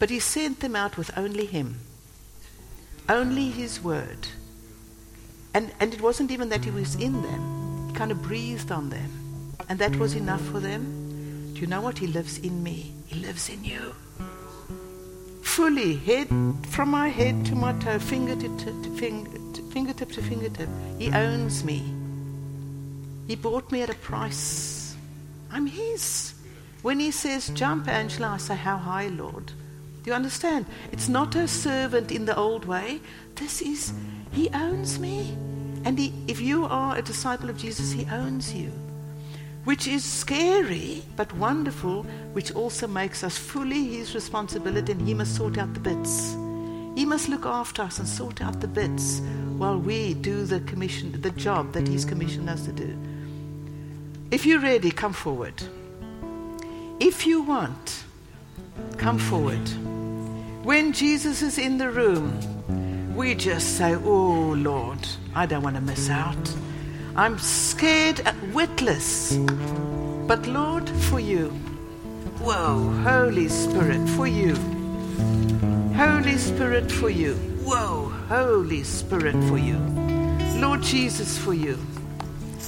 [0.00, 1.78] But He sent them out with only Him,
[3.08, 4.26] only His word.
[5.54, 8.90] And, and it wasn't even that He was in them, He kind of breathed on
[8.90, 9.54] them.
[9.68, 11.54] And that was enough for them.
[11.54, 11.98] Do you know what?
[11.98, 12.92] He lives in me.
[13.06, 13.94] He lives in you.
[15.58, 16.28] Fully, head
[16.68, 20.68] from my head to my toe, fingertip to, to, finger, to fingertip to fingertip.
[21.00, 21.82] He owns me.
[23.26, 24.94] He bought me at a price.
[25.50, 26.34] I'm His.
[26.82, 29.46] When He says, Jump, Angela, I say, How high, Lord?
[29.46, 30.66] Do you understand?
[30.92, 33.00] It's not a servant in the old way.
[33.34, 33.92] This is,
[34.30, 35.36] He owns me.
[35.84, 38.70] And he, if you are a disciple of Jesus, he owns you,
[39.68, 42.02] which is scary but wonderful,
[42.32, 46.32] which also makes us fully his responsibility, and he must sort out the bits.
[46.94, 49.20] He must look after us and sort out the bits
[49.58, 52.96] while we do the commission, the job that he's commissioned us to do.
[54.30, 55.62] If you're ready, come forward.
[56.98, 58.04] If you want,
[58.96, 59.68] come forward.
[60.64, 65.82] When Jesus is in the room, we just say, Oh Lord, I don't want to
[65.82, 66.54] miss out.
[67.18, 69.36] I'm scared and witless.
[70.28, 71.48] But Lord, for you.
[72.38, 74.54] Whoa, Holy Spirit, for you.
[75.96, 77.34] Holy Spirit, for you.
[77.64, 79.78] Whoa, Holy Spirit, for you.
[80.60, 81.76] Lord Jesus, for you.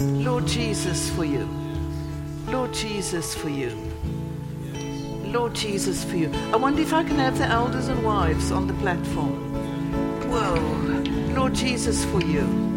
[0.00, 1.48] Lord Jesus, for you.
[2.48, 3.70] Lord Jesus, for you.
[5.26, 6.28] Lord Jesus, for you.
[6.52, 9.54] I wonder if I can have the elders and wives on the platform.
[10.28, 11.34] Whoa.
[11.36, 12.69] Lord Jesus, for you.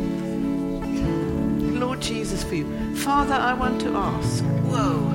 [2.04, 2.96] Jesus, for you.
[2.96, 5.10] Father, I want to ask, whoa,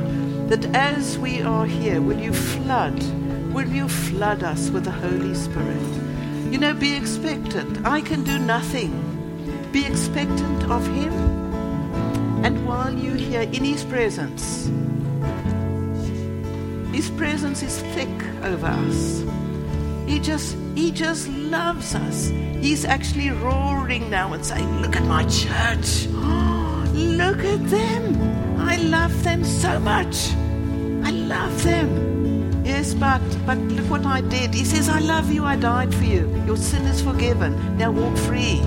[0.49, 2.99] that as we are here, will you flood,
[3.53, 5.83] will you flood us with the Holy Spirit?
[6.51, 7.87] You know, be expectant.
[7.87, 8.91] I can do nothing.
[9.71, 11.13] Be expectant of Him.
[12.43, 14.71] And while you're here in His presence,
[16.91, 18.09] His presence is thick
[18.43, 19.25] over us.
[20.07, 22.29] He just, He just loves us.
[22.29, 26.09] He's actually roaring now and saying, Look at my church.
[26.99, 28.61] Look at them.
[28.61, 30.33] I love them so much.
[31.05, 32.65] I love them.
[32.65, 34.55] Yes, but but look what I did.
[34.55, 36.29] He says, I love you, I died for you.
[36.47, 37.53] Your sin is forgiven.
[37.79, 38.61] Now walk free.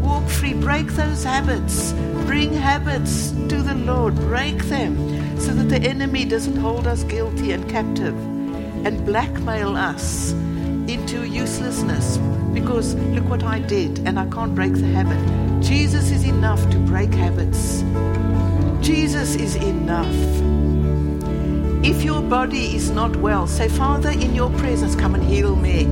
[0.00, 0.54] Walk free.
[0.54, 1.92] Break those habits.
[2.26, 4.14] Bring habits to the Lord.
[4.14, 4.94] Break them
[5.40, 8.16] so that the enemy doesn't hold us guilty and captive
[8.86, 10.32] and blackmail us
[10.88, 12.18] into uselessness
[12.66, 15.20] because look what I did and I can't break the habit.
[15.62, 17.84] Jesus is enough to break habits.
[18.84, 20.16] Jesus is enough.
[21.84, 25.86] If your body is not well, say, Father, in your presence, come and heal me.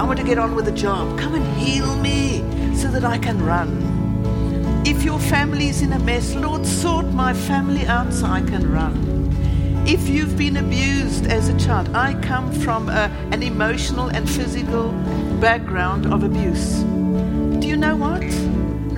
[0.00, 1.16] I want to get on with the job.
[1.16, 2.42] Come and heal me
[2.74, 4.82] so that I can run.
[4.84, 8.68] If your family is in a mess, Lord, sort my family out so I can
[8.68, 9.06] run.
[9.86, 14.90] If you've been abused as a child, I come from a, an emotional and physical
[15.40, 16.82] background of abuse.
[17.60, 18.24] Do you know what?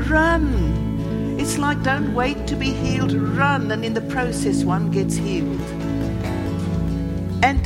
[0.09, 1.37] Run.
[1.39, 5.61] It's like don't wait to be healed, run, and in the process, one gets healed.
[7.43, 7.65] And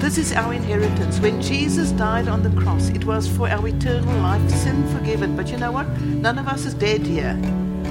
[0.00, 1.18] this is our inheritance.
[1.18, 5.34] When Jesus died on the cross, it was for our eternal life, sin forgiven.
[5.36, 5.88] But you know what?
[6.00, 7.36] None of us is dead here.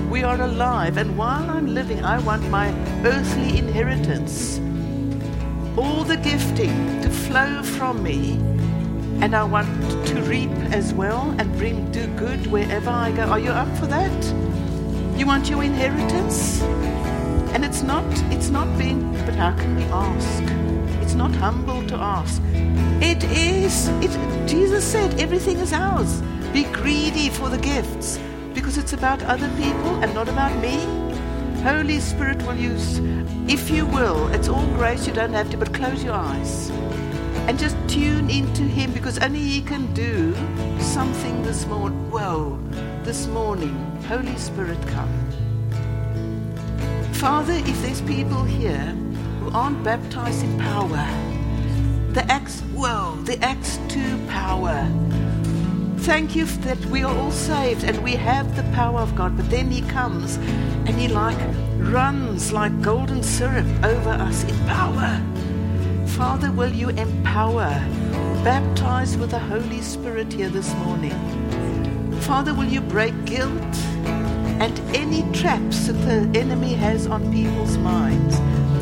[0.10, 0.98] We are alive.
[0.98, 2.70] And while I'm living, I want my
[3.04, 4.60] earthly inheritance,
[5.78, 8.55] all the gifting to flow from me.
[9.26, 9.68] And I want
[10.10, 13.24] to reap as well and bring do good wherever I go.
[13.24, 14.14] Are you up for that?
[15.18, 16.62] You want your inheritance?
[17.52, 20.44] And it's not it's not being but how can we ask?
[21.02, 22.40] It's not humble to ask.
[23.02, 23.88] It is.
[24.04, 24.12] It,
[24.48, 26.22] Jesus said, everything is ours.
[26.54, 28.20] Be greedy for the gifts
[28.54, 30.78] because it's about other people and not about me.
[31.64, 33.00] Holy Spirit will use,
[33.48, 36.72] if you will, it's all grace, you don't have to, but close your eyes
[37.48, 40.34] and just tune into Him because only He can do
[40.80, 42.10] something this morning.
[42.10, 42.60] Whoa,
[43.04, 43.76] this morning.
[44.08, 45.12] Holy Spirit, come.
[47.14, 48.96] Father, if there's people here
[49.40, 51.06] who aren't baptized in power,
[52.14, 54.90] the Acts, whoa, the Acts 2 power.
[55.98, 59.50] Thank you that we are all saved and we have the power of God, but
[59.50, 60.38] then He comes
[60.88, 61.38] and He like
[61.78, 65.22] runs like golden syrup over us in power.
[66.18, 67.68] Father, will you empower,
[68.46, 71.12] baptize with the Holy Spirit here this morning?
[72.22, 73.76] Father, will you break guilt
[74.62, 78.38] and any traps that the enemy has on people's minds?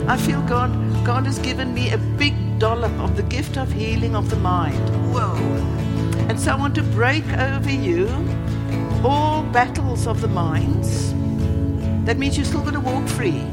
[0.08, 0.72] I feel God,
[1.04, 4.88] God has given me a big dollop of the gift of healing of the mind.
[5.12, 5.34] Whoa.
[6.30, 8.10] And so I want to break over you
[9.04, 11.12] all battles of the minds.
[12.06, 13.44] That means you're still going to walk free.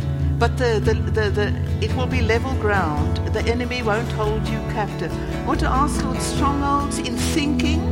[0.40, 3.18] But the, the, the, the, it will be level ground.
[3.34, 5.12] The enemy won't hold you captive.
[5.12, 7.82] I want to ask, Lord, strongholds in thinking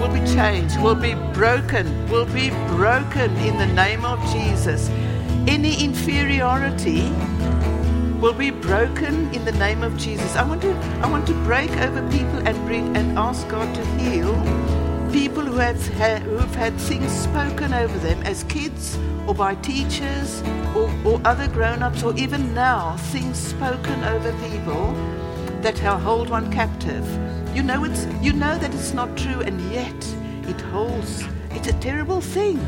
[0.00, 4.88] will be changed, will be broken, will be broken in the name of Jesus.
[5.46, 7.08] Any inferiority
[8.20, 10.34] will be broken in the name of Jesus.
[10.34, 13.84] I want to, I want to break over people and bring and ask God to
[13.98, 14.34] heal
[15.12, 15.76] people who have
[16.24, 20.42] who've had things spoken over them as kids or by teachers
[20.74, 24.92] or, or other grown-ups or even now things spoken over people
[25.60, 27.06] that hold one captive.
[27.54, 30.16] You know it's you know that it's not true and yet
[30.48, 32.58] it holds it's a terrible thing.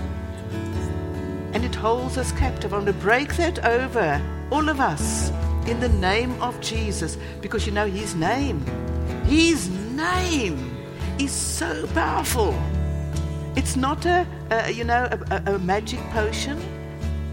[1.55, 2.75] and it holds us captive.
[2.75, 4.21] I want to break that over
[4.51, 5.31] all of us
[5.67, 8.61] in the name of Jesus because you know his name.
[9.25, 10.74] His name
[11.19, 12.55] is so powerful.
[13.57, 16.61] It's not a, a you know a, a magic potion.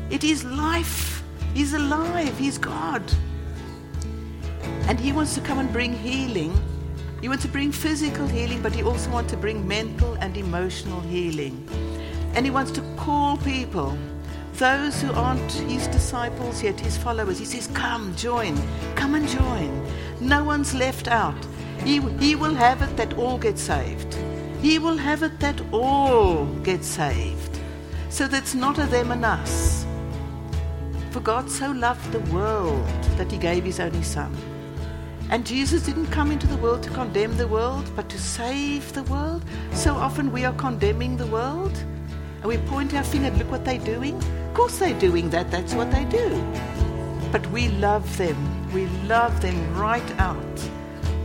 [0.09, 1.23] It is life.
[1.53, 2.37] He's alive.
[2.37, 3.03] He's God.
[4.87, 6.53] And he wants to come and bring healing.
[7.21, 11.01] He wants to bring physical healing, but he also wants to bring mental and emotional
[11.01, 11.67] healing.
[12.33, 13.97] And he wants to call people
[14.53, 17.39] those who aren't his disciples yet, his followers.
[17.39, 18.59] He says, Come, join,
[18.95, 19.87] come and join.
[20.19, 21.35] No one's left out.
[21.83, 24.13] He, he will have it that all get saved.
[24.61, 27.59] He will have it that all get saved.
[28.09, 29.85] So that's not a them and us.
[31.09, 32.85] For God so loved the world
[33.17, 34.35] that he gave his only Son.
[35.31, 39.03] And Jesus didn't come into the world to condemn the world, but to save the
[39.03, 39.43] world.
[39.73, 41.75] So often we are condemning the world
[42.41, 44.15] and we point our finger, look what they're doing.
[44.15, 46.29] Of course they're doing that, that's what they do.
[47.31, 48.37] But we love them.
[48.71, 50.69] We love them right out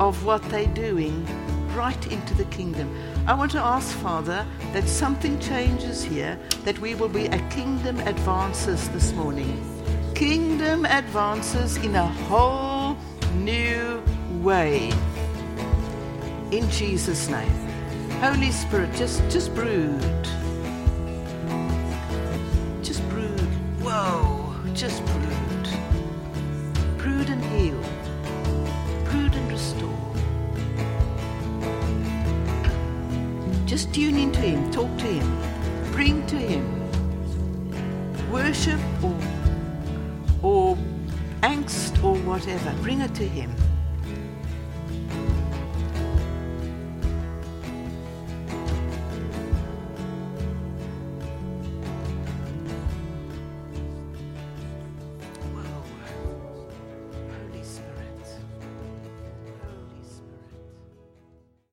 [0.01, 1.27] of what they're doing,
[1.75, 2.95] right into the kingdom.
[3.27, 7.99] I want to ask, Father, that something changes here, that we will be a kingdom
[8.01, 9.63] advances this morning.
[10.15, 12.97] Kingdom advances in a whole
[13.35, 14.03] new
[14.43, 14.93] way.
[16.51, 17.51] In Jesus' name.
[18.21, 20.01] Holy Spirit, just, just brood.
[22.83, 23.41] Just brood.
[23.83, 25.36] Whoa, just brood.
[33.77, 36.64] Just tune into Him, talk to Him, bring to Him.
[38.33, 39.14] Worship or,
[40.41, 40.79] or
[41.43, 43.55] angst or whatever, bring it to Him.